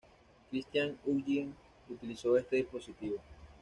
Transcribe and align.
Christiaan 0.49 0.97
Huygens 1.05 1.53
utilizó 1.87 2.35
este 2.35 2.55
dispositivo. 2.55 3.17